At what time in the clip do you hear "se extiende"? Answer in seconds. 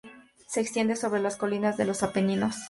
0.47-0.95